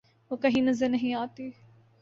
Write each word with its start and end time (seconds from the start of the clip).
وہ 0.31 0.37
کہیں 0.37 0.61
نظر 0.61 0.89
نہیں 0.89 1.13
آتی۔ 1.13 1.49